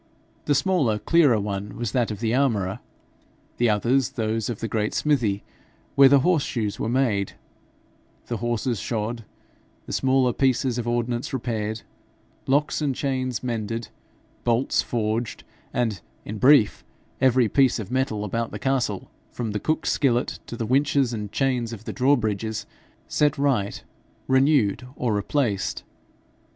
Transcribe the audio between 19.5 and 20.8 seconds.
the cook's skillet to the